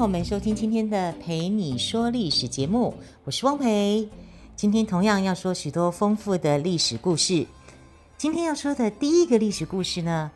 [0.00, 4.08] 朋友们，收听今天的《陪你说历史》节目，我是汪培。
[4.56, 7.46] 今天同样要说许多丰富的历史故事。
[8.16, 10.30] 今天要说的第一个历史故事呢，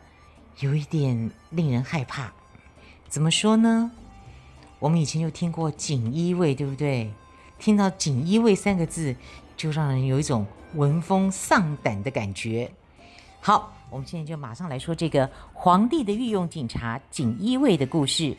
[0.59, 2.31] 有一点令人害怕。
[3.09, 3.89] 怎么说呢？
[4.77, 7.11] 我们以前就听过锦衣卫，对不对？
[7.57, 9.15] 听到“锦衣卫”三个字，
[9.57, 12.71] 就让人有一种闻风丧胆的感觉。
[13.41, 18.37] 好，我们现在就马上来说这个皇帝的御用警察锦衣卫的故事。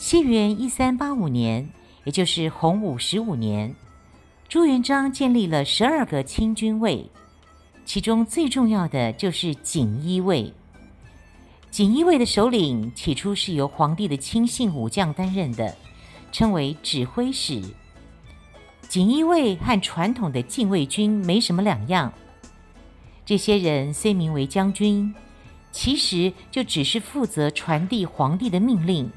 [0.00, 1.68] 西元一三八五年，
[2.04, 3.74] 也就是洪武十五年，
[4.48, 7.10] 朱元璋建立了十二个亲军卫，
[7.84, 10.54] 其中最重要的就是锦衣卫。
[11.70, 15.76] 锦衣卫的首领起初是由皇帝的亲信武将担任的，
[16.32, 17.62] 称为指挥使。
[18.88, 22.10] 锦衣卫和传统的禁卫军没什么两样，
[23.26, 25.14] 这些人虽名为将军，
[25.70, 29.10] 其实就只是负责传递皇帝的命令。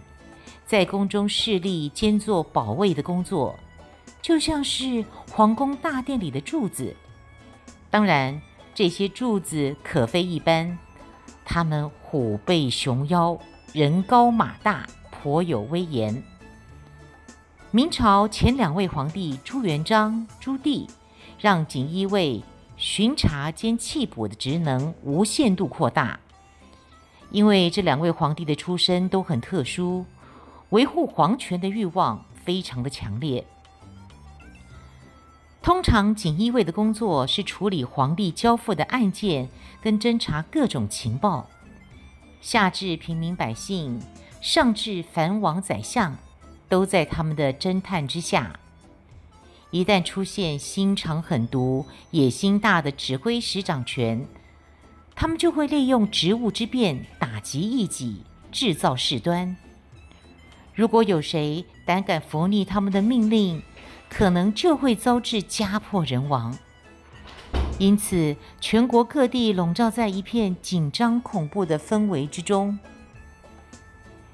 [0.66, 3.58] 在宫中侍立，兼做保卫的工作，
[4.22, 6.96] 就像是皇宫大殿里的柱子。
[7.90, 8.42] 当然，
[8.74, 10.78] 这些柱子可非一般，
[11.46, 13.38] 他们虎背熊腰，
[13.72, 16.24] 人高马大，颇有威严。
[17.70, 20.88] 明朝前两位皇帝朱元璋、朱棣，
[21.40, 22.42] 让锦衣卫
[22.78, 26.20] 巡查兼缉捕的职能无限度扩大。
[27.32, 30.06] 因为这两位皇帝的出身都很特殊。
[30.74, 33.46] 维护皇权的欲望非常的强烈。
[35.62, 41.48] 通常，锦衣卫的工作是处理皇帝交付的案件，跟侦查各种情报；
[42.42, 44.02] 下至平民百姓，
[44.42, 46.18] 上至藩王宰相，
[46.68, 48.60] 都在他们的侦探之下。
[49.70, 54.26] 一旦出现心肠狠毒、野心大的指挥使掌权，
[55.14, 59.56] 他们就会利用职务之便打击异己，制造事端。
[60.76, 63.62] 如果有谁胆敢违逆他们的命令，
[64.10, 66.58] 可能就会遭致家破人亡。
[67.80, 72.78] 因此，全国各地笼罩在一片紧张恐怖的氛围之中。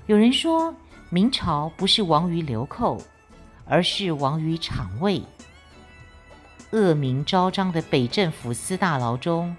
[0.06, 0.74] 有人说，
[1.10, 3.02] 明朝不是亡于流寇，
[3.66, 5.22] 而是亡于厂卫。
[6.72, 9.56] 恶名昭彰的北镇抚司大牢中，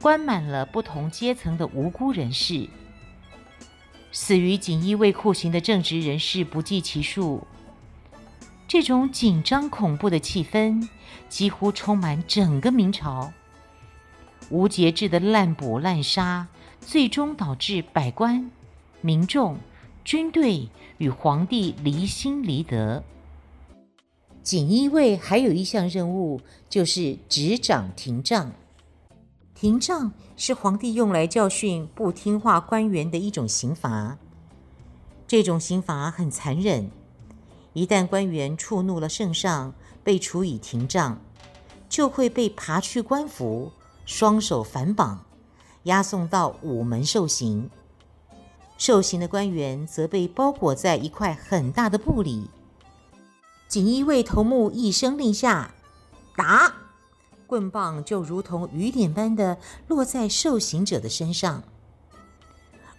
[0.00, 2.68] 关满了不同阶层的无辜人士。
[4.12, 7.46] 死于锦衣卫酷刑的正直人士不计其数。
[8.66, 10.88] 这种紧张恐怖的气氛
[11.28, 13.32] 几乎充满整个明朝。
[14.48, 16.48] 无节制的滥捕滥杀，
[16.80, 18.50] 最终导致百官、
[19.00, 19.58] 民众、
[20.04, 23.04] 军队与皇帝离心离德。
[24.42, 28.52] 锦衣卫还有一项任务，就是执掌廷杖。
[29.60, 34.16] 廷杖是皇帝用来教训不听话官员的一种刑罚。
[35.26, 36.90] 这种刑罚很残忍，
[37.74, 41.20] 一旦官员触怒了圣上，被处以廷杖，
[41.90, 43.70] 就会被扒去官服，
[44.06, 45.26] 双手反绑，
[45.82, 47.68] 押送到午门受刑。
[48.78, 52.48] 受刑的官员则被包裹在一块很大的布里。
[53.68, 55.74] 锦衣卫头目一声令下，
[56.34, 56.72] 打。
[57.50, 61.64] 棍棒就如同雨点般的落在受刑者的身上，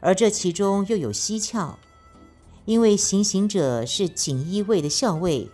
[0.02, 1.78] 而这其中又有蹊跷，
[2.66, 5.50] 因为行刑者是锦衣卫的校尉，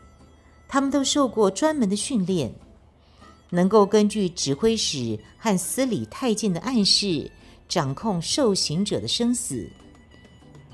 [0.68, 2.56] 他们都受过专门的训练，
[3.51, 7.30] 能够根据指挥使和司礼太监的暗示，
[7.69, 9.69] 掌控受刑者的生死。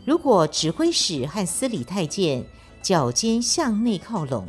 [0.05, 2.45] 如果指挥使和司礼太监
[2.81, 4.47] 脚尖向内靠拢，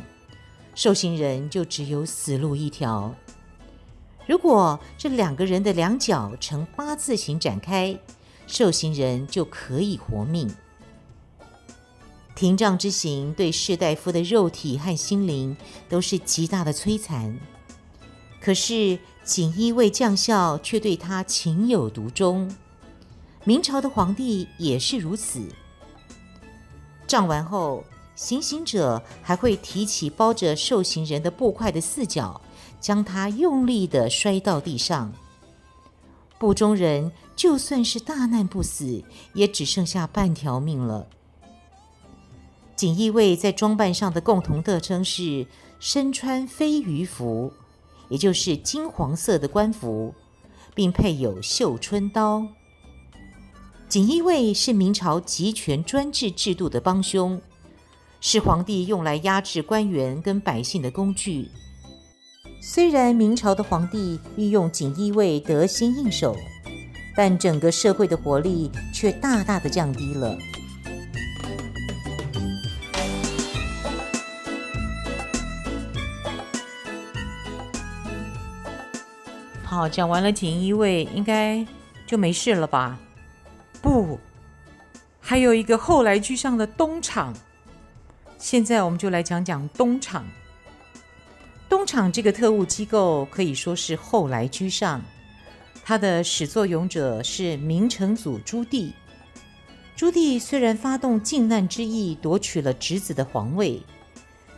[0.73, 3.13] 受刑人就只有死路一条。
[4.27, 7.97] 如果这两个人的两脚呈八字形展开，
[8.47, 10.53] 受刑人就可以活命。
[12.35, 15.55] 廷杖之刑对士大夫的肉体和心灵
[15.87, 17.39] 都是极大的摧残，
[18.41, 22.53] 可是锦衣卫将校却对他情有独钟。
[23.43, 25.41] 明朝的皇帝也是如此。
[27.07, 27.83] 杖完后，
[28.15, 32.41] 行刑者还会提起包着受刑人的布块的四角。
[32.85, 35.11] 将他用力地摔到地上，
[36.37, 39.03] 部中人就算是大难不死，
[39.33, 41.07] 也只剩下半条命了。
[42.75, 45.47] 锦衣卫在装扮上的共同特征是
[45.79, 47.51] 身穿飞鱼服，
[48.07, 50.13] 也就是金黄色的官服，
[50.75, 52.45] 并配有绣春刀。
[53.89, 57.41] 锦衣卫是明朝集权专制制度的帮凶，
[58.21, 61.49] 是皇帝用来压制官员跟百姓的工具。
[62.67, 66.35] 虽然明朝的皇帝运用锦衣卫得心应手，
[67.15, 70.35] 但整个社会的活力却大大的降低了。
[79.63, 81.63] 好，讲完了锦衣卫，应该
[82.07, 82.97] 就没事了吧？
[83.79, 84.19] 不，
[85.19, 87.31] 还有一个后来居上的东厂。
[88.39, 90.25] 现在我们就来讲讲东厂。
[91.67, 95.01] 东厂这个特务机构可以说是后来居上，
[95.83, 98.91] 他的始作俑者是明成祖朱棣。
[99.95, 103.81] 朱棣虽然发动靖难之役夺取了侄子的皇位，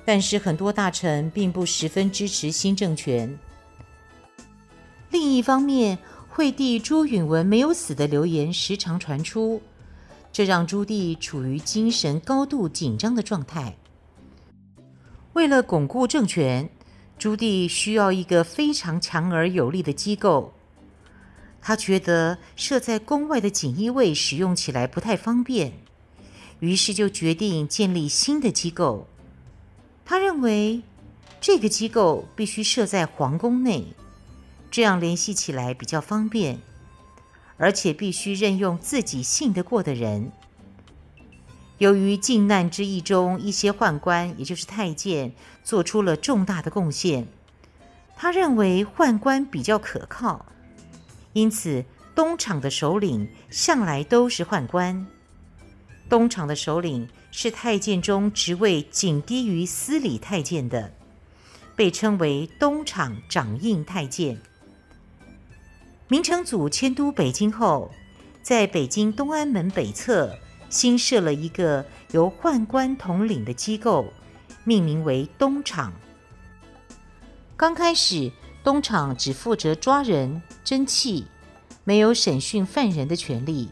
[0.03, 3.37] 但是很多大臣并不十分支持新政权。
[5.11, 9.61] 另一方面，惠帝朱允炆没有死的流言时常传出，
[10.33, 13.75] 这让朱棣处于精神高度紧张的状态。
[15.33, 16.67] 为了巩固政权，
[17.17, 20.53] 朱棣需要一个非常强而有力的机构。
[21.61, 25.73] 他觉得设在宫外的锦衣卫使用起来不太方便，
[26.59, 29.07] 于是就决定建立新的机构。
[30.05, 30.81] 他认为
[31.41, 33.87] 这个机构必须设在皇宫内。
[34.69, 36.59] 这样联系起来比较方便，
[37.57, 40.31] 而且必须任用自己信得过的人。
[41.77, 45.33] 由于靖难之役中一些宦官，也就是太监，
[45.63, 47.27] 做出了重大的贡献，
[48.15, 50.45] 他认为宦官比较可靠，
[51.33, 51.85] 因此
[52.15, 55.05] 东厂的首领向来都是宦官。
[56.09, 60.93] 东厂的首领是太监中职位仅低于司礼太监的，
[61.75, 64.41] 被称为东厂掌印太监。
[66.07, 67.91] 明成祖迁都北京后，
[68.41, 70.39] 在北京东安门北侧
[70.69, 74.05] 新设了一个由宦官统领的机构，
[74.63, 75.93] 命名为东厂。
[77.55, 78.31] 刚开始，
[78.63, 81.23] 东厂只负责抓人、侦缉，
[81.83, 83.69] 没有审讯犯人的权利。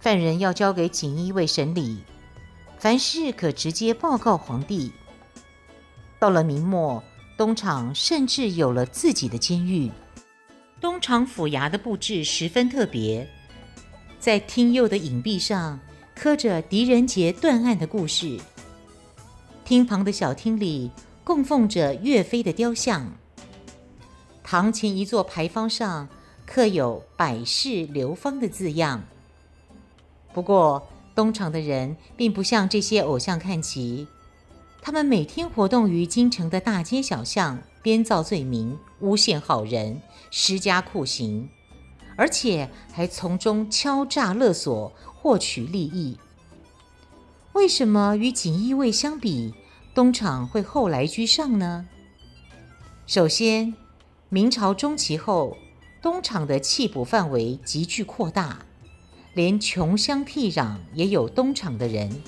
[0.00, 2.02] 犯人要交给锦衣卫审理，
[2.78, 4.92] 凡事可直接报告皇帝。
[6.18, 7.02] 到了明末，
[7.36, 9.90] 东厂甚至有了自己的监狱。
[10.80, 13.28] 东厂府衙的布置十分特别，
[14.22, 15.80] 在厅右的影壁上
[16.14, 18.38] 刻着狄仁杰断案的故事。
[19.64, 20.92] 厅旁的小厅里
[21.24, 23.12] 供奉着岳飞的雕像。
[24.44, 26.08] 堂前一座牌坊上
[26.46, 29.02] 刻有“百世流芳”的字样。
[30.32, 30.86] 不过，
[31.16, 34.06] 东厂的人并不像这些偶像看齐，
[34.80, 37.60] 他们每天活动于京城的大街小巷。
[37.82, 41.48] 编造罪名，诬陷好人，施加酷刑，
[42.22, 46.16] 而且还从中敲诈勒索，获取利益。
[47.52, 49.52] 为什么与锦衣卫相比，
[49.92, 51.88] 东厂会后来居上呢？
[53.08, 53.74] 首先，
[54.28, 55.56] 明朝中期后，
[56.00, 58.60] 东厂的缉捕范围急剧扩大，
[59.34, 62.22] 连穷乡僻壤也有东厂的人，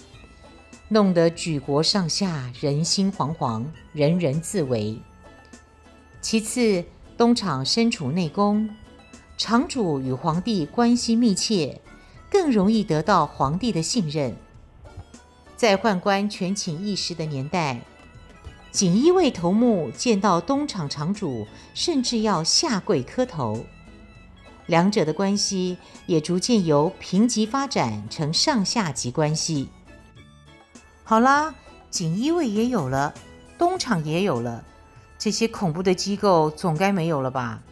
[0.89, 4.99] 弄得举国上下人心惶惶，人人自危。
[6.21, 6.85] 其次，
[7.17, 8.69] 东厂身处内宫，
[9.37, 11.81] 厂主与皇帝关系密切，
[12.31, 14.35] 更容易得到皇帝的信任。
[15.57, 17.81] 在宦官权倾一时的年代，
[18.71, 23.65] 锦衣卫头目见到东厂厂主，甚至要下跪磕头。
[24.67, 25.77] 两者的关系
[26.07, 29.69] 也逐渐由平级发展成上下级关系。
[31.03, 31.55] 好啦，
[31.91, 33.13] 锦衣卫也有了，
[33.59, 34.65] 东厂也有了。
[35.19, 37.63] 这些恐怖的机构总该没有了吧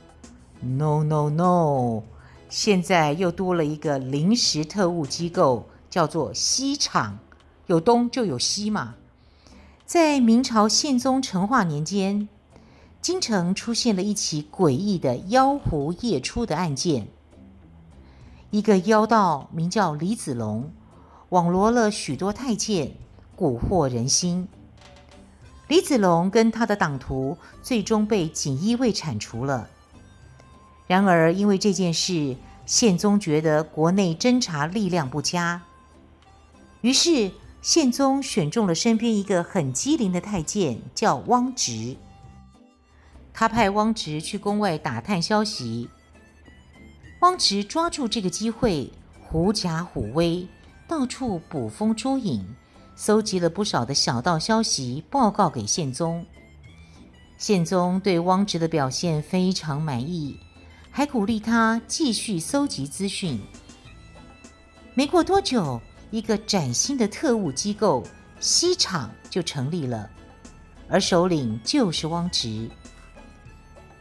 [0.63, 2.03] ？No No No！
[2.49, 7.19] 现在又多了一个临时特务机构，叫做西厂。
[7.67, 8.95] 有东就有西嘛。
[9.87, 12.29] 在明朝宪宗成化年间，
[13.01, 17.09] 京城出现了一起诡异的妖狐夜出的案件。
[18.51, 20.71] 一个妖道名叫李子龙，
[21.31, 22.93] 网罗了许多太监，
[23.37, 24.49] 蛊惑人心。
[25.69, 29.69] 李子龙跟他的党徒最终被锦衣卫铲除了。
[30.93, 35.63] 然而，因为这件事，宪宗觉得国内侦查力量不佳，
[36.83, 37.31] 于是
[37.63, 41.97] 宪宗选中了身边一个很机灵的太监，叫汪直。
[43.33, 45.89] 他派汪直去宫外打探消息。
[47.23, 50.47] 汪直抓住这个机会，狐假虎威，
[50.87, 52.45] 到处捕风捉影，
[52.95, 56.27] 搜集了不少的小道消息，报告给宪宗。
[57.39, 60.39] 宪宗对汪直的表现非常满意，
[60.95, 63.41] 还鼓励他继续搜集资讯。
[64.93, 65.81] 没过多久，
[66.11, 68.05] 一个崭新的特务机构——
[68.39, 70.11] 西厂就成立了，
[70.91, 72.69] 而首领就是汪直。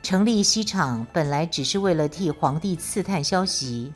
[0.03, 3.93] 成立西厂本来只是为了替皇帝刺探消息，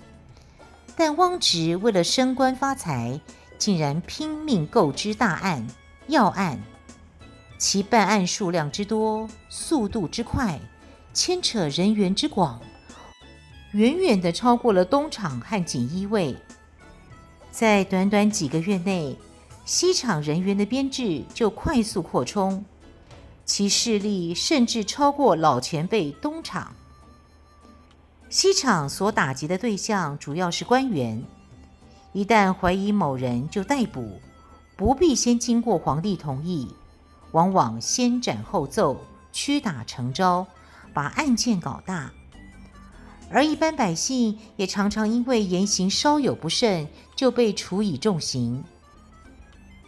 [0.95, 3.19] 但汪直为了升官发财，
[3.57, 5.67] 竟然拼命购知大案
[6.07, 6.63] 要案，
[7.57, 10.57] 其办案数量之多、速度之快、
[11.13, 12.61] 牵扯人员之广，
[13.75, 16.33] 远远的超过了东厂和锦衣卫。
[17.51, 19.17] 在短短几个月内，
[19.65, 22.63] 西厂人员的编制就快速扩充。
[23.43, 26.73] 其势力甚至超过老前辈东厂。
[28.29, 31.21] 西厂所打击的对象主要是官员，
[32.13, 34.21] 一旦怀疑某人就逮捕，
[34.77, 36.73] 不必先经过皇帝同意，
[37.33, 39.01] 往往先斩后奏，
[39.33, 40.47] 屈打成招，
[40.93, 42.09] 把案件搞大。
[43.35, 46.87] 而一般百姓也常常因为言行稍有不慎，
[47.17, 48.63] 就被处以重刑。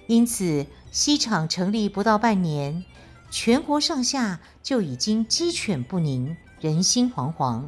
[0.06, 2.84] 因此，西厂成立不到半年。
[3.32, 7.64] 全国上下就已经鸡犬不宁，人心惶惶。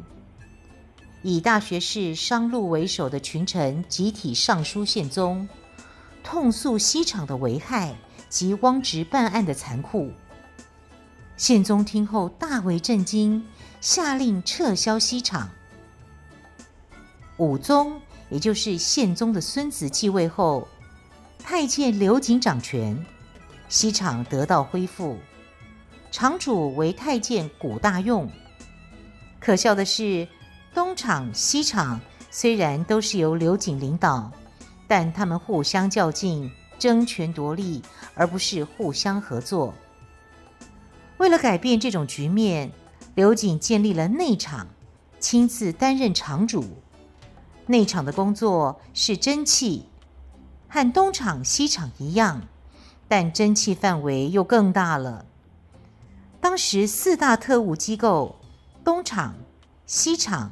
[1.22, 5.48] 以大学士商陆为首的群臣集体上书宪宗，
[6.22, 7.96] 痛诉西厂的危害
[8.28, 10.10] 及汪直办案的残酷。
[11.38, 13.46] 宪宗听后大为震惊，
[13.80, 15.48] 下令撤销西厂。
[17.40, 20.68] 武宗，也就是宪宗的孙子继位后，
[21.42, 23.02] 太监刘瑾掌权，
[23.66, 25.16] 西厂得到恢复。
[26.10, 28.30] 厂主为太监古大用。
[29.38, 30.28] 可笑的是，
[30.74, 31.98] 东厂、西厂
[32.30, 34.30] 虽然都是由刘瑾领导，
[34.86, 37.80] 但他们互相较劲、争权夺利，
[38.14, 39.72] 而不是互相合作。
[41.16, 42.70] 为了改变这种局面，
[43.14, 44.66] 刘瑾建立了内厂，
[45.18, 46.66] 亲自担任厂主。
[47.70, 49.86] 内厂的工作是蒸汽，
[50.68, 52.48] 和东厂、西厂一样，
[53.06, 55.24] 但蒸汽范围又更大了。
[56.40, 58.34] 当时四大特务机构
[58.82, 59.36] 东厂、
[59.86, 60.50] 西厂、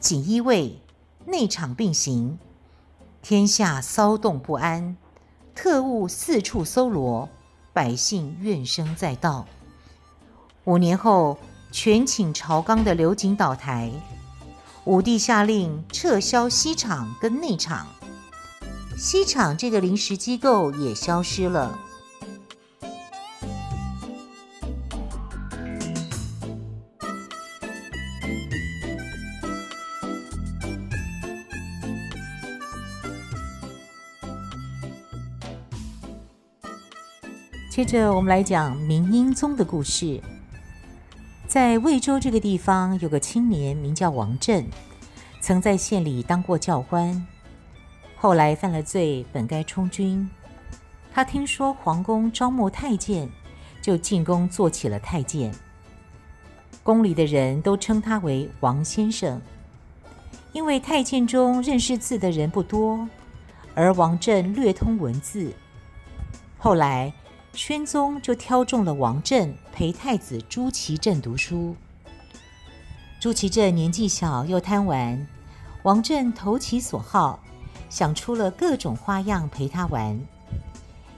[0.00, 0.80] 锦衣卫、
[1.26, 2.38] 内厂并行，
[3.20, 4.96] 天下骚动不安，
[5.54, 7.28] 特务四处搜罗，
[7.74, 9.44] 百姓怨声载道。
[10.64, 11.36] 五年后，
[11.70, 13.92] 权倾朝纲的刘瑾倒台，
[14.86, 17.88] 武帝下令撤销西厂跟内厂，
[18.96, 21.76] 西厂这个临时机构也消失了。
[37.68, 40.22] 接着，我们来讲明英宗的故事。
[41.56, 44.68] 在魏州这个地方，有个青年名叫王振，
[45.40, 47.26] 曾在县里当过教官，
[48.14, 50.28] 后来犯了罪，本该充军。
[51.14, 53.26] 他听说皇宫招募太监，
[53.80, 55.50] 就进宫做起了太监。
[56.82, 59.40] 宫里的人都称他为王先生，
[60.52, 63.08] 因为太监中认识字的人不多，
[63.74, 65.54] 而王振略通文字。
[66.58, 67.10] 后来，
[67.56, 71.74] 宣宗就挑中了王振陪太子朱祁镇读书。
[73.18, 75.26] 朱祁镇年纪小又贪玩，
[75.82, 77.42] 王振投其所好，
[77.88, 80.20] 想出了各种花样陪他玩，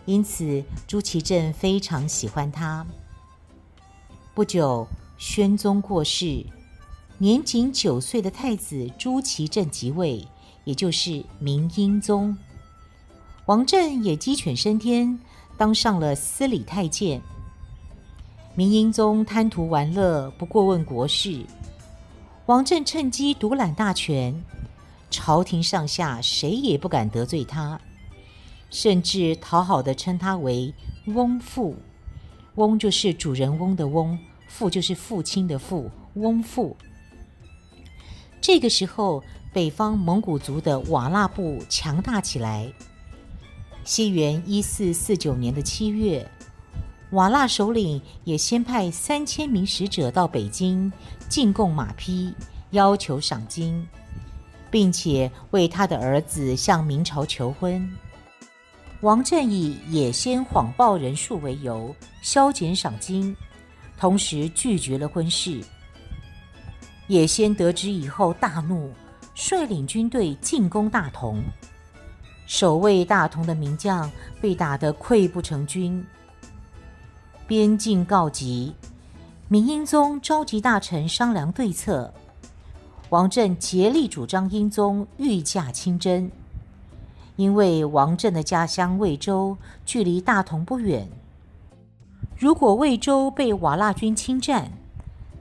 [0.05, 2.87] 因此朱祁镇非常喜欢他。
[4.33, 4.87] 不久，
[5.19, 6.47] 宣宗过世，
[7.19, 10.25] 年仅九岁的太子朱祁镇即位，
[10.63, 12.39] 也就是明英宗。
[13.47, 15.19] 王振也鸡犬升天。
[15.59, 17.21] 当上了司礼太监。
[18.55, 21.45] 明英宗贪图玩乐，不过问国事。
[22.47, 24.43] 王振趁机独揽大权，
[25.11, 27.79] 朝廷上下谁也不敢得罪他，
[28.71, 30.73] 甚至讨好的称他为
[31.07, 31.77] “翁父”。
[32.57, 36.77] 翁就是主人翁的翁，父就是父亲的父，翁父。
[38.41, 39.23] 这个时候，
[39.53, 42.73] 北方蒙古族的瓦剌部强大起来。
[43.89, 46.31] 西元一四四九年的七月，
[47.13, 50.93] 瓦剌首领也先派三千名使者到北京
[51.27, 52.35] 进贡马匹，
[52.73, 53.89] 要求赏金，
[54.71, 57.91] 并且为他的儿子向明朝求婚。
[59.01, 63.35] 王振以也先谎报人数为由，削减赏金，
[63.97, 65.65] 同时拒绝了婚事。
[67.07, 68.93] 也先得知以后大怒，
[69.35, 71.43] 率领军队进攻大同。
[72.49, 76.05] 守卫大同的名将被打得溃不成军。
[77.47, 78.75] 边境告急，
[79.49, 82.13] 明英宗召集大臣商量对策。
[83.11, 86.31] 王振竭力主张英宗御驾亲征，
[87.37, 91.07] 因为王振的家乡魏州距离大同不远。
[92.39, 94.73] 如果魏州被瓦剌军侵占，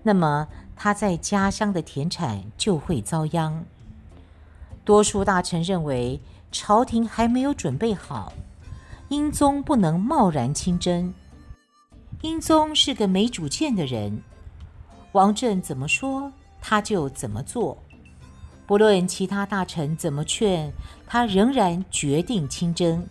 [0.04, 3.64] 那么他在家乡的田产就会遭殃。
[4.84, 6.22] 多数大臣认为
[6.60, 8.34] 朝廷还没有准备好，
[9.10, 11.14] 英宗不能贸然亲征。
[12.22, 14.24] 英宗是个没主见的人，
[15.12, 17.78] 王振怎么说他就怎么做，
[18.66, 20.74] 不论其他大臣怎么劝，
[21.06, 23.08] 他仍然决定亲征。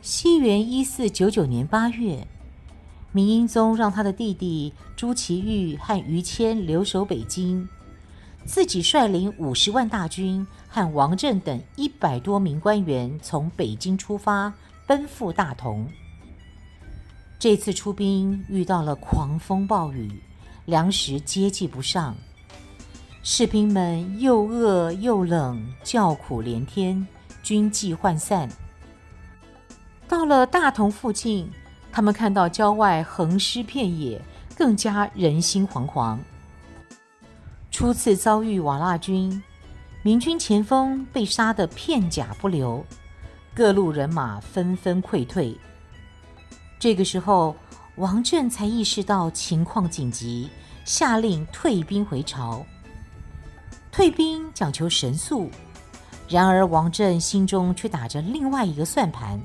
[0.00, 2.26] 西元一四九九年八月。
[3.12, 7.68] 明英宗让他的弟弟朱祁钰和于谦留守北京，
[8.46, 10.44] 自己率领五十万大军
[10.74, 14.52] 和王振等一百多名官员从北京出发，
[14.88, 15.86] 奔赴大同。
[17.38, 20.20] 这次出兵遇到了狂风暴雨，
[20.64, 22.16] 粮食接济不上，
[23.22, 27.06] 士兵们又饿又冷，叫苦连天，
[27.40, 28.48] 军纪涣散。
[30.08, 31.48] 到了大同附近。
[31.92, 34.20] 他们看到郊外横尸遍野，
[34.56, 36.18] 更加人心惶惶。
[37.70, 39.40] 初次遭遇瓦剌军，
[40.04, 42.84] 明军前锋被杀得片甲不留，
[43.54, 45.58] 各路人马纷纷溃退。
[46.78, 47.56] 这个时候，
[47.96, 50.50] 王振才意识到情况紧急，
[50.84, 52.62] 下令退兵回朝。
[53.90, 55.48] 退兵讲求神速，
[56.28, 59.40] 然而王振心中却打着另外一个算盘。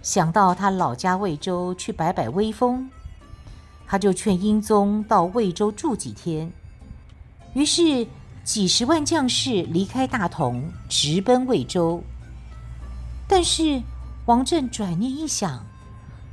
[0.00, 2.90] 想到他老家魏州去摆摆威风，
[3.86, 6.50] 他就劝英宗到魏州住几天。
[7.52, 8.06] 于是
[8.50, 12.02] 几十万将士离开大同，直奔魏州。
[13.28, 13.80] 但是
[14.26, 15.64] 王振转念一想，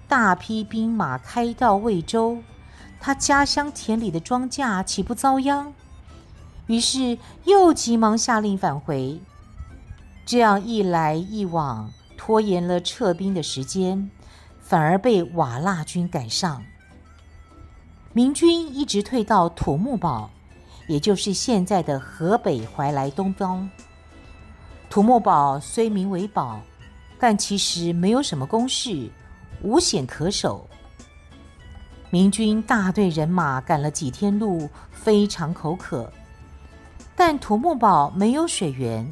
[0.08, 2.39] 大批兵马开到魏州，
[2.99, 5.71] 他家乡田里的庄稼岂不遭殃？
[6.65, 9.21] 于是又急忙下令返回。
[10.25, 11.91] 这样一来一往。
[12.17, 14.10] 拖延了撤兵的时间，
[14.60, 16.63] 反而被瓦剌军赶上。
[18.12, 20.32] 明军一直退到土木堡，
[20.88, 23.69] 也就是现在的河北怀来东方。
[24.89, 26.62] 土木堡虽名为堡，
[27.19, 29.10] 但其实没有什么工事，
[29.62, 30.67] 无险可守。
[32.10, 36.10] 明军大队人马赶了几天路，非常口渴，
[37.15, 39.12] 但土木堡没有水源。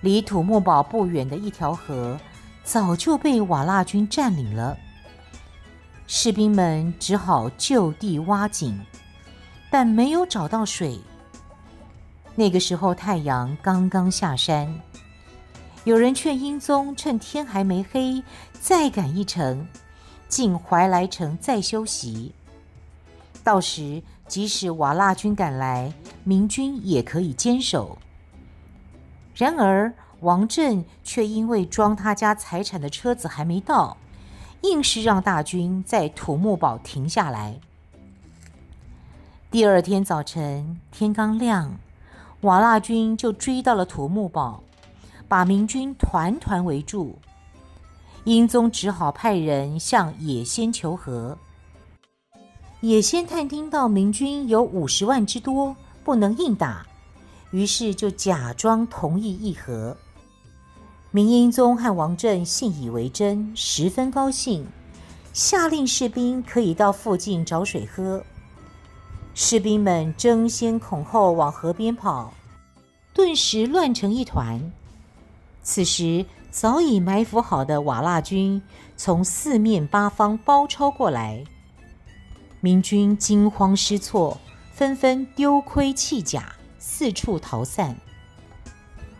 [0.00, 2.18] 离土木堡不远的一条河，
[2.64, 4.78] 早就被瓦剌军占领了。
[6.06, 8.80] 士兵们只好就地挖井，
[9.70, 10.98] 但没有找到水。
[12.34, 14.74] 那个时候太阳刚刚下山，
[15.84, 18.22] 有人劝英宗趁天还没黑，
[18.60, 19.66] 再赶一程，
[20.28, 22.32] 进怀来城再休息。
[23.44, 25.92] 到时即使瓦剌军赶来，
[26.24, 27.98] 明军也可以坚守。
[29.34, 33.96] 然而，王振却因为装他家财产的车子还没到，
[34.62, 37.58] 硬是让大军在土木堡停下来。
[39.50, 41.76] 第二天早晨，天刚亮，
[42.42, 44.62] 瓦剌军就追到了土木堡，
[45.26, 47.18] 把明军团团围住。
[48.22, 51.36] 英宗只好派人向也先求和。
[52.80, 56.86] 也先探听到明军有五十万之多，不能硬打。
[57.50, 59.96] 于是就假装同意议和。
[61.10, 64.64] 明英宗和王振信以为真，十分高兴，
[65.32, 68.22] 下令士兵可以到附近找水喝。
[69.34, 72.34] 士兵们争先恐后往河边跑，
[73.14, 74.72] 顿时乱成一团。
[75.62, 78.62] 此时早已埋伏好的瓦剌军
[78.96, 81.44] 从四面八方包抄过来，
[82.60, 84.38] 明军惊慌失措，
[84.72, 86.54] 纷纷丢盔弃甲。
[86.82, 87.94] 四处逃散，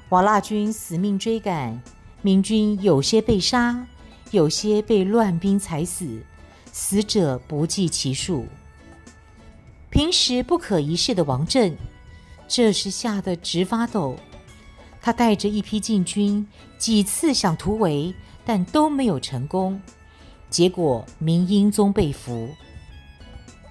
[0.08, 1.82] 瓦剌军死命追赶，
[2.22, 3.86] 明军有些被杀，
[4.30, 6.24] 有些被乱兵踩死，
[6.72, 8.46] 死者不计其数。
[10.00, 11.76] 平时不可一世的王振，
[12.48, 14.16] 这时吓得直发抖。
[14.98, 19.78] 他带着一批禁军，几次想突围，但都没有成功。
[20.48, 22.48] 结果明英宗被俘。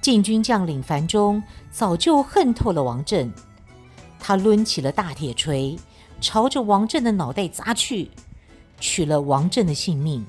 [0.01, 3.33] 禁军将领樊中早就恨透了王振。
[4.19, 5.75] 他抡起了大铁锤，
[6.21, 8.11] 朝着王振的脑袋砸去，
[8.79, 10.23] 取了王振的性命，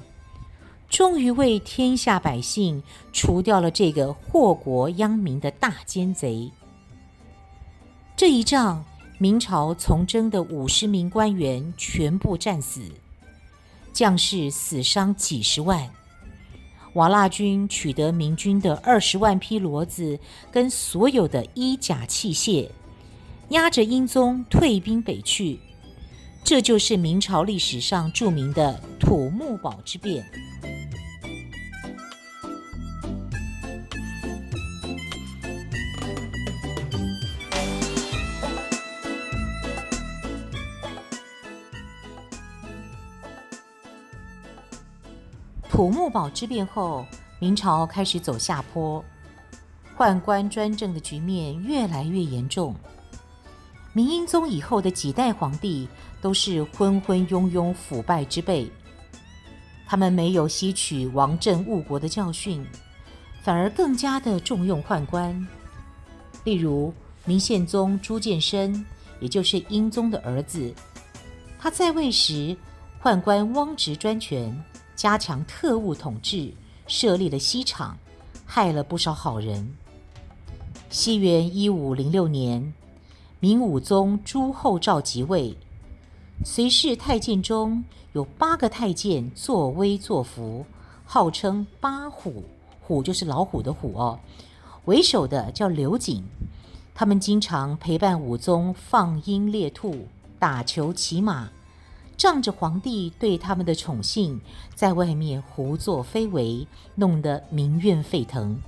[0.91, 6.51] 终于为天下百姓除掉了这个祸国殃民的大奸贼。
[8.17, 8.85] 这一仗
[9.19, 12.83] 明朝从征的五十名官员全部战死，
[13.93, 15.89] 将士死伤几十万。
[16.95, 20.19] 瓦剌军取得明军的二十万匹骡子
[20.51, 22.69] 跟所有的衣甲器械，
[23.51, 25.61] 押着英宗退兵北去。
[26.43, 30.29] 这就是明朝历史上著名的土木堡之变。
[45.71, 47.07] 土木堡之变后，
[47.39, 49.03] 明朝开始走下坡，
[49.97, 52.75] 宦官专政的局面越来越严重。
[53.93, 55.89] 明英宗以后的几代皇帝
[56.21, 58.71] 都是昏昏庸庸、腐败之辈，
[59.87, 62.65] 他们没有吸取王政误国的教训，
[63.43, 65.47] 反而更加的重用宦官。
[66.45, 68.87] 例如，明宪宗朱见深，
[69.21, 70.73] 也就是英宗的儿子，
[71.59, 72.57] 他在位时，
[73.03, 74.57] 宦官汪直专权。
[74.95, 76.53] 加强特务统治，
[76.87, 77.97] 设立了西厂，
[78.45, 79.73] 害了不少好人。
[80.91, 82.75] 西元一五零六年，
[83.43, 85.57] 明武宗朱厚照即位，
[86.45, 90.67] 随侍太监中有八个太监作威作福，
[91.07, 92.45] 号称八虎，
[92.83, 94.21] 虎就是老虎的虎哦。
[94.85, 96.23] 为首的叫刘瑾，
[96.95, 100.07] 他们经常陪伴武宗放鹰猎兔、
[100.39, 101.49] 打球骑马。
[102.19, 104.39] 仗着皇帝对他们的宠幸，
[104.75, 108.61] 在外面胡作非为，弄得民怨沸腾。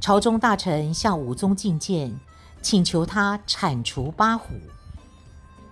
[0.00, 2.18] 朝中大臣向武宗进谏，
[2.62, 4.54] 请求他铲除八虎。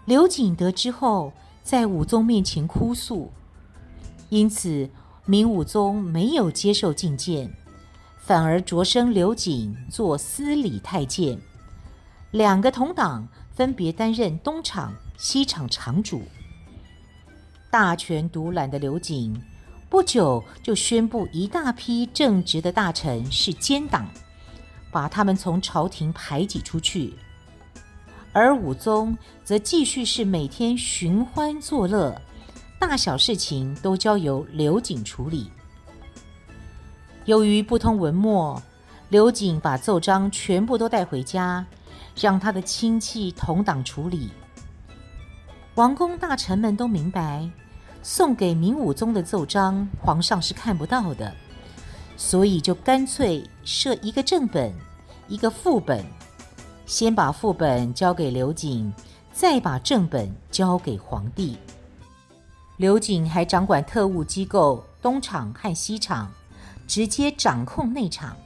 [0.05, 3.31] 刘瑾得知后，在武宗面前哭诉，
[4.29, 4.90] 因此
[5.24, 7.55] 明武宗没有接受觐见，
[8.18, 11.38] 反而擢升刘瑾做司礼太监，
[12.33, 14.92] 两个同党分别担任东厂。
[15.22, 16.22] 西厂厂主，
[17.70, 19.38] 大权独揽的刘瑾，
[19.90, 24.09] 不久就宣布一大批正直的大臣是奸党，
[24.90, 27.14] 把他们从朝廷排挤出去。
[28.33, 32.20] 而武宗则继续是每天寻欢作乐，
[32.79, 35.50] 大小事情都交由刘瑾处理。
[37.24, 38.62] 由于不通文墨，
[39.09, 41.66] 刘瑾把奏章全部都带回家，
[42.14, 44.31] 让他的亲戚同党处理。
[45.74, 47.50] 王公大臣们都明白，
[48.03, 51.35] 送给明武宗的奏章，皇上是看不到的，
[52.16, 54.74] 所以就干脆设一个正本，
[55.28, 56.04] 一个副本，
[56.87, 58.92] 先把副本交给刘瑾，
[59.33, 61.56] 再把正本交给皇帝。
[62.78, 66.28] 刘瑾还掌管特务机构东厂和西厂，
[66.88, 68.37] 直接掌控内厂。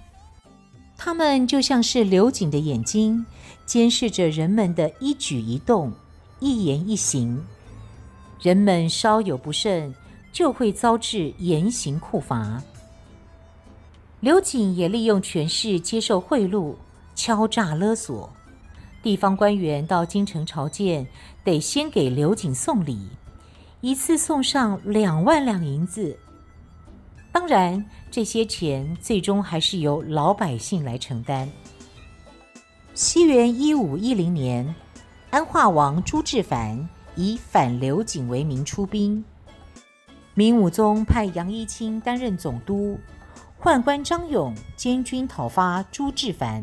[0.95, 3.25] 他们就像是刘瑾的眼睛，
[3.65, 5.91] 监视着人们的一举一动。
[6.39, 7.43] 一言一行，
[8.43, 9.95] 人们稍有不慎，
[10.31, 12.63] 就会遭致严刑酷罚。
[14.25, 16.77] 刘瑾也利用权势接受贿赂，
[17.15, 18.33] 敲诈勒索。
[19.03, 21.07] 地方官员到京城朝见，
[21.45, 23.11] 得先给刘瑾送礼，
[23.83, 26.19] 一次送上两万两银子。
[27.31, 31.47] 当然，这些钱最终还是由老百姓来承担。
[32.95, 34.75] 西元一五一零年。
[35.29, 39.23] 安化王朱志凡以反刘瑾为名出兵，
[40.33, 42.99] 明武宗派杨一清担任总督，
[43.65, 46.63] 宦官张勇监军讨伐朱志凡。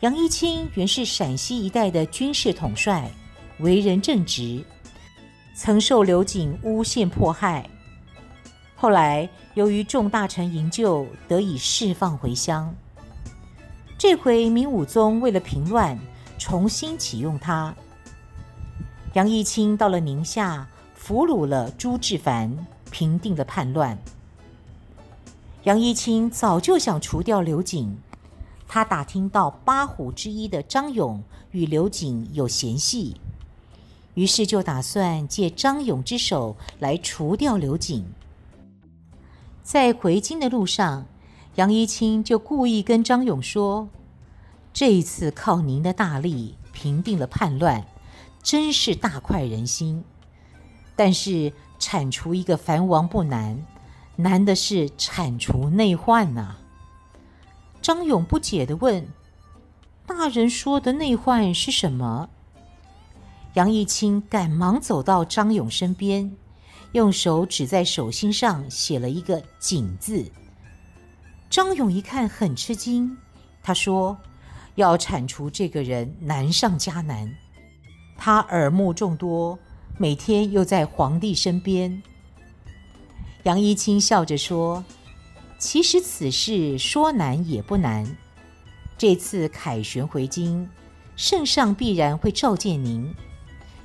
[0.00, 3.10] 杨一清原是陕西一带的军事统帅，
[3.58, 4.64] 为人正直，
[5.54, 7.68] 曾受刘瑾诬陷迫害，
[8.74, 12.74] 后来由于众大臣营救，得以释放回乡。
[13.98, 15.98] 这回明武宗为了平乱。
[16.38, 17.72] 重新启用他，
[19.12, 23.96] 杨一清到了宁夏，俘虏了朱志凡，平定了叛乱。
[25.64, 27.96] 杨一清早就想除掉刘瑾，
[28.66, 31.22] 他打听到八虎之一的张勇
[31.52, 33.20] 与刘瑾有嫌隙，
[34.14, 38.04] 于是就打算借张勇之手来除掉刘瑾。
[39.62, 41.06] 在回京的路上，
[41.54, 43.88] 杨一清就故意跟张勇说。
[44.72, 47.86] 这一次靠您的大力平定了叛乱，
[48.42, 50.02] 真是大快人心。
[50.96, 53.64] 但是铲除一个藩王不难，
[54.16, 56.56] 难的是铲除内患呐。
[57.80, 59.08] 张勇不解的问
[60.06, 62.28] ：“大人说的内患是什么？”
[63.54, 66.34] 杨一清赶忙走到张勇身边，
[66.92, 70.30] 用手指在手心上写了一个“景”字。
[71.50, 73.16] 张勇一看很吃惊，
[73.62, 74.18] 他说。
[74.76, 77.30] 要铲除这个人难上加难。
[78.16, 79.58] 他耳目众多，
[79.98, 82.02] 每天又在皇帝身边。
[83.44, 84.84] 杨一清笑着说
[85.58, 88.16] ：“其实此事说难也不难。
[88.96, 90.68] 这次凯旋回京，
[91.16, 93.12] 圣上必然会召见您。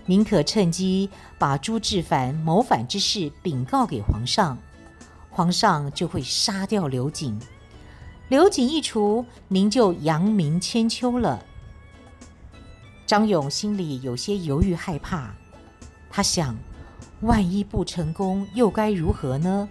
[0.06, 4.58] 您可趁机把朱志凡谋反之事禀告给皇上，
[5.32, 7.40] 皇上就会杀掉刘瑾。
[8.30, 11.44] 刘瑾一除，您就扬名千秋了。”
[13.08, 15.34] 张勇心里有些犹豫害怕，
[16.12, 16.56] 他想。
[17.22, 19.68] 万一不成功，又该如何呢？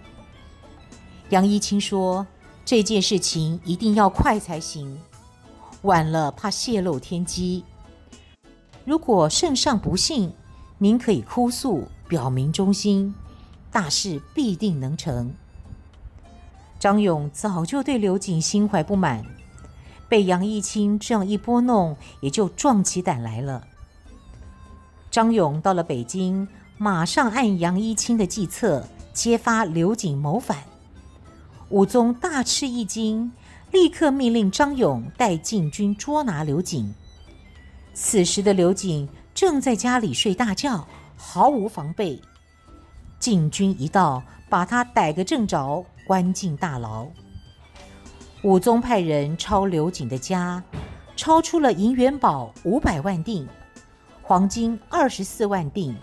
[1.29, 2.27] 杨一清说
[2.65, 4.99] ：“这件事情一定要快才行，
[5.83, 7.63] 晚了怕泄露天机。
[8.83, 10.33] 如果圣上不信，
[10.77, 13.15] 您可以哭诉，表明忠心，
[13.71, 15.33] 大事必定能成。”
[16.77, 19.25] 张勇早就对刘瑾心怀不满，
[20.09, 23.65] 被杨一清这样一拨弄，也就壮起胆来了。
[25.09, 26.45] 张勇到了北京。
[26.79, 30.63] 马上按杨一清的计策揭发刘瑾谋反，
[31.69, 33.31] 武宗大吃一惊，
[33.71, 36.93] 立刻命令张勇带禁军捉拿刘瑾。
[37.95, 42.21] 此时的刘瑾正在家里睡大觉，毫无防备。
[43.19, 47.07] 禁军一到，把他逮个正着，关进大牢。
[48.43, 50.63] 武宗派人抄刘瑾的家，
[51.15, 53.47] 抄出了银元宝五百万锭，
[54.21, 55.95] 黄金二十四万锭。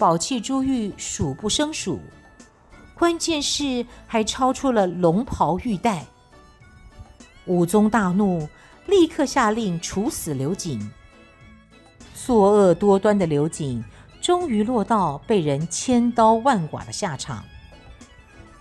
[0.00, 2.00] 宝器珠玉数不胜数，
[2.94, 6.06] 关键是还超出了龙袍玉带。
[7.44, 8.48] 武宗大怒，
[8.86, 10.90] 立刻下令处死刘瑾。
[12.14, 13.84] 作恶多端的刘瑾，
[14.22, 17.44] 终于落到被人千刀万剐的下场。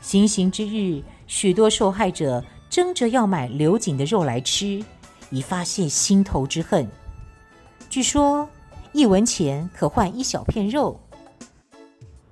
[0.01, 4.83] 行刑之日，许多受害者争着要买刘瑾的肉来吃，
[5.29, 6.85] 以发泄心头之恨。
[7.89, 8.49] 据说，
[8.91, 10.99] 一文钱可换一小片肉。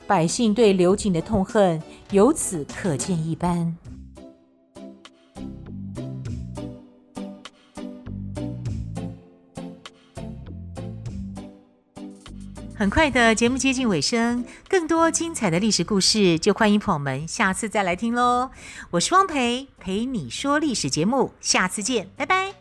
[0.07, 3.75] 百姓对刘瑾的痛恨由此可见一斑。
[12.79, 18.51] 很快的节目接近尾声，更多精彩的历史故事，就欢迎朋友们下次再来听喽。
[18.91, 22.56] 我是汪培，陪你说历史节目，下次见，拜拜。